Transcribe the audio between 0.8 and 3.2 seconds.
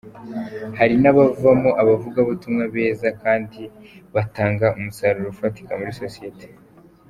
n’abavamo abavugabutumwa beza